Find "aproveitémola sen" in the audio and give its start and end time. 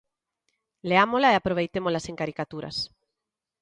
1.37-2.15